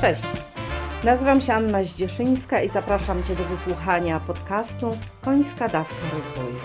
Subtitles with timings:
[0.00, 0.22] Cześć!
[1.04, 4.90] Nazywam się Anna Zdzieszyńska i zapraszam Cię do wysłuchania podcastu
[5.22, 6.56] Końska Dawka Rozwoju.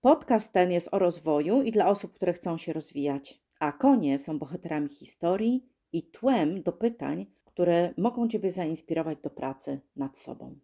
[0.00, 4.38] Podcast ten jest o rozwoju i dla osób, które chcą się rozwijać, a konie są
[4.38, 10.54] bohaterami historii i tłem do pytań, które mogą Ciebie zainspirować do pracy nad sobą.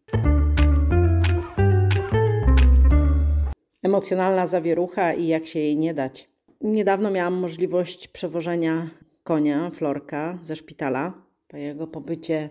[3.82, 6.37] Emocjonalna zawierucha i jak się jej nie dać.
[6.60, 8.90] Niedawno miałam możliwość przewożenia
[9.24, 11.12] konia, Florka, ze szpitala
[11.48, 12.48] po jego pobycie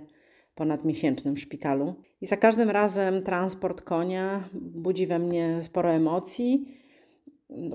[0.55, 1.95] ponadmiesięcznym w szpitalu.
[2.21, 6.77] I za każdym razem transport konia budzi we mnie sporo emocji,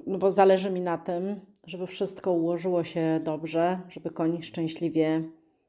[0.06, 5.22] no bo zależy mi na tym, żeby wszystko ułożyło się dobrze, żeby koń szczęśliwie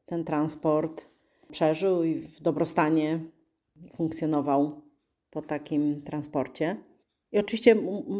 [0.05, 1.05] ten transport
[1.51, 3.19] przeżył i w dobrostanie
[3.95, 4.81] funkcjonował
[5.29, 6.77] po takim transporcie.
[7.33, 7.75] I oczywiście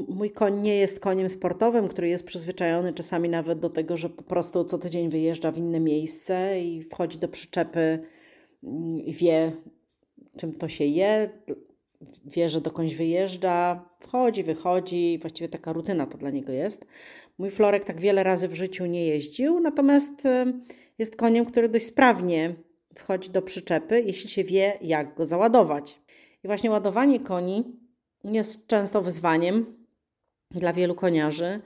[0.08, 4.24] mój koń nie jest koniem sportowym, który jest przyzwyczajony czasami nawet do tego, że po
[4.24, 8.00] prostu co tydzień wyjeżdża w inne miejsce i wchodzi do przyczepy
[9.06, 9.52] i wie,
[10.38, 11.30] czym to się je,
[12.26, 16.86] wie, że dokądś wyjeżdża, wchodzi, wychodzi, właściwie taka rutyna to dla niego jest.
[17.38, 20.24] Mój Florek tak wiele razy w życiu nie jeździł, natomiast
[20.98, 22.56] jest koniem, który dość sprawnie
[22.96, 26.02] wchodzi do przyczepy, jeśli się wie, jak go załadować.
[26.44, 27.83] I właśnie ładowanie koni
[28.24, 29.66] jest często wyzwaniem
[30.52, 31.62] dla wielu koniarzy.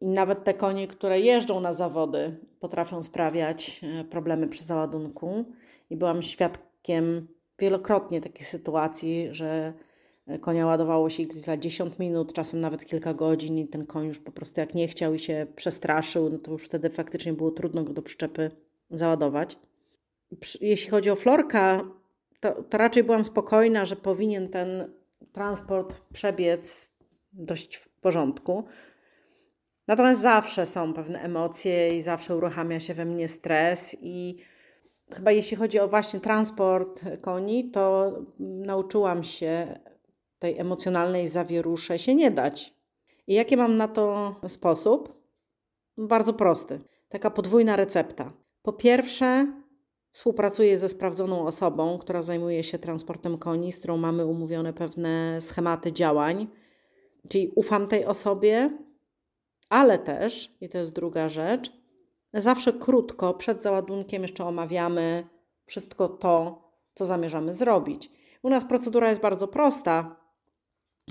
[0.00, 5.44] I nawet te konie, które jeżdżą na zawody, potrafią sprawiać e, problemy przy załadunku.
[5.90, 9.72] I byłam świadkiem wielokrotnie takiej sytuacji, że
[10.26, 14.32] e, konia ładowało się kilkadziesiąt minut, czasem nawet kilka godzin, i ten koń już po
[14.32, 17.92] prostu jak nie chciał i się przestraszył, no to już wtedy faktycznie było trudno go
[17.92, 18.50] do przyczepy
[18.90, 19.58] załadować.
[20.60, 21.84] Jeśli chodzi o Florka,
[22.40, 24.97] to, to raczej byłam spokojna, że powinien ten
[25.32, 26.92] transport przebiec
[27.32, 28.64] dość w porządku.
[29.86, 34.36] Natomiast zawsze są pewne emocje i zawsze uruchamia się we mnie stres i
[35.10, 39.80] chyba jeśli chodzi o właśnie transport koni, to nauczyłam się
[40.38, 42.74] tej emocjonalnej zawierusze się nie dać.
[43.26, 45.22] I jaki mam na to sposób?
[45.98, 46.80] Bardzo prosty.
[47.08, 48.32] Taka podwójna recepta.
[48.62, 49.52] Po pierwsze,
[50.18, 55.92] Współpracuję ze sprawdzoną osobą, która zajmuje się transportem koni, z którą mamy umówione pewne schematy
[55.92, 56.46] działań.
[57.28, 58.70] Czyli ufam tej osobie,
[59.68, 61.72] ale też, i to jest druga rzecz,
[62.34, 65.24] zawsze krótko przed załadunkiem jeszcze omawiamy
[65.66, 66.62] wszystko to,
[66.94, 68.10] co zamierzamy zrobić.
[68.42, 70.16] U nas procedura jest bardzo prosta,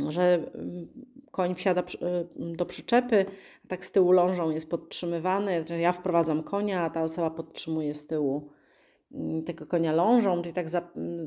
[0.10, 0.88] że mm,
[1.32, 1.84] koń wsiada
[2.36, 3.26] do przyczepy,
[3.66, 8.08] a tak z tyłu lążą jest podtrzymywany, ja wprowadzam konia, a ta osoba podtrzymuje z
[8.08, 8.57] tyłu
[9.46, 10.68] tego konia lążą, czyli tak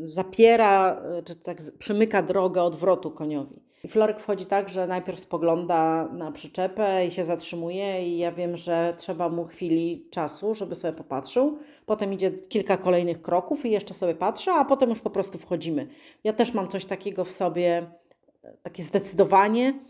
[0.06, 3.62] zapiera, e, czy tak przymyka drogę odwrotu koniowi.
[3.84, 8.56] I Florek wchodzi tak, że najpierw spogląda na przyczepę i się zatrzymuje i ja wiem,
[8.56, 11.58] że trzeba mu chwili czasu, żeby sobie popatrzył.
[11.86, 15.88] Potem idzie kilka kolejnych kroków i jeszcze sobie patrzy, a potem już po prostu wchodzimy.
[16.24, 17.91] Ja też mam coś takiego w sobie,
[18.42, 19.80] e, takie zdecydowanie,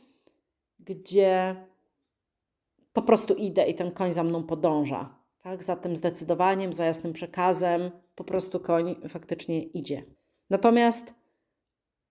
[0.79, 1.57] gdzie
[2.93, 5.20] po prostu idę i ten koń za mną podąża.
[5.43, 10.05] Tak, za tym zdecydowaniem, za jasnym przekazem, po prostu koń faktycznie idzie.
[10.51, 11.15] Natomiast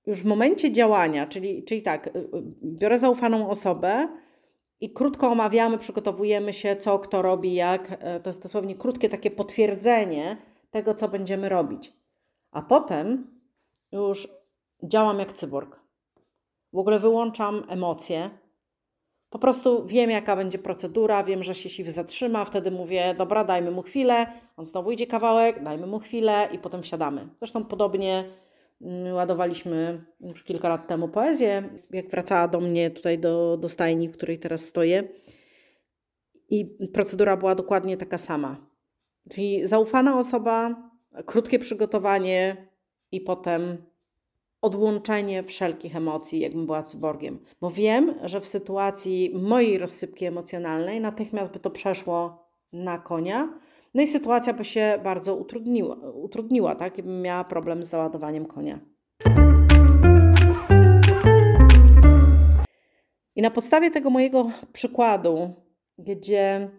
[0.05, 2.27] już w momencie działania, czyli, czyli tak, y, y,
[2.63, 4.07] biorę zaufaną osobę
[4.81, 7.97] i krótko omawiamy, przygotowujemy się, co kto robi, jak.
[7.99, 10.37] E, to jest dosłownie krótkie takie potwierdzenie
[10.71, 11.93] tego, co będziemy robić.
[12.51, 13.27] A potem
[13.91, 14.27] już
[14.83, 15.79] działam jak cyborg.
[16.73, 18.29] W ogóle wyłączam emocje,
[19.29, 23.71] po prostu wiem, jaka będzie procedura, wiem, że się siwy zatrzyma, wtedy mówię, dobra, dajmy
[23.71, 24.25] mu chwilę,
[24.57, 27.27] on znowu idzie kawałek, dajmy mu chwilę i potem wsiadamy.
[27.39, 28.23] Zresztą podobnie
[28.81, 34.09] mm, ładowaliśmy już kilka lat temu poezję, jak wracała do mnie tutaj do, do stajni,
[34.09, 35.03] w której teraz stoję.
[36.49, 38.69] I procedura była dokładnie taka sama.
[39.29, 40.75] Czyli zaufana osoba,
[41.25, 42.69] krótkie przygotowanie
[43.11, 43.88] i potem
[44.61, 47.39] odłączenie wszelkich emocji, jakbym była cyborgiem.
[47.61, 53.59] Bo wiem, że w sytuacji mojej rozsypki emocjonalnej natychmiast by to przeszło na konia,
[53.93, 56.97] no i sytuacja by się bardzo utrudniła, utrudniła tak?
[56.97, 58.79] I bym miała problem z załadowaniem konia.
[63.35, 65.53] I na podstawie tego mojego przykładu,
[65.97, 66.69] gdzie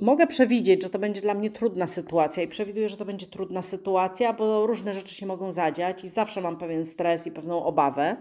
[0.00, 3.62] mogę przewidzieć, że to będzie dla mnie trudna sytuacja i przewiduję, że to będzie trudna
[3.62, 8.16] sytuacja, bo różne rzeczy się mogą zadziać i zawsze mam pewien stres i pewną obawę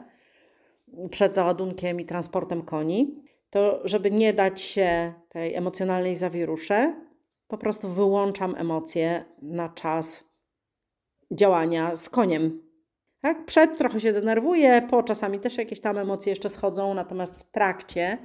[1.10, 6.96] przed załadunkiem i transportem koni, to żeby nie dać się tej emocjonalnej zawierusze,
[7.48, 10.24] po prostu wyłączam emocje na czas
[11.32, 12.64] działania z koniem.
[13.22, 13.46] Tak?
[13.46, 18.18] Przed trochę się denerwuję, po czasami też jakieś tam emocje jeszcze schodzą, natomiast w trakcie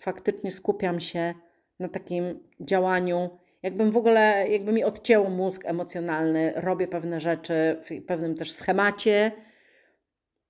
[0.00, 1.34] faktycznie skupiam się
[1.78, 3.30] na takim działaniu
[3.64, 9.32] jakbym w ogóle, jakby mi odcięło mózg emocjonalny, robię pewne rzeczy w pewnym też schemacie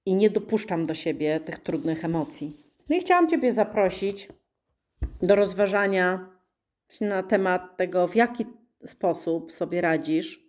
[0.07, 2.57] i nie dopuszczam do siebie tych trudnych emocji.
[2.89, 4.29] No i chciałam Ciebie zaprosić
[5.23, 6.29] do rozważania
[7.01, 8.47] na temat tego, w jaki
[8.85, 10.45] sposób sobie radzisz,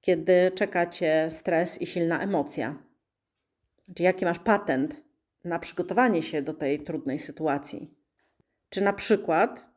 [0.00, 2.78] kiedy czeka Cię stres i silna emocja.
[3.96, 5.02] Czy jaki masz patent
[5.44, 8.01] na przygotowanie się do tej trudnej sytuacji?
[8.72, 9.70] Czy na przykład,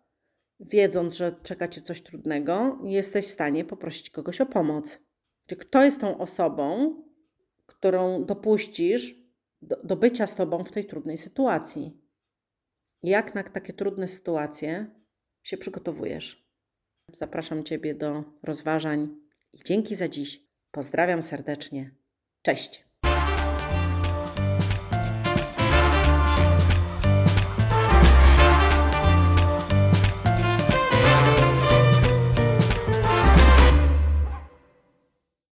[0.59, 5.00] wiedząc, że czeka Cię coś trudnego, jesteś w stanie poprosić kogoś o pomoc?
[5.47, 6.95] Czy kto jest tą osobą,
[7.65, 9.15] którą dopuścisz
[9.62, 12.01] do, do bycia z Tobą w tej trudnej sytuacji?
[13.03, 14.92] Jak na takie trudne sytuacje
[15.44, 16.50] się przygotowujesz?
[17.13, 19.15] Zapraszam Ciebie do rozważań
[19.53, 20.41] i dzięki za dziś.
[20.71, 21.95] Pozdrawiam serdecznie.
[22.41, 22.84] Cześć.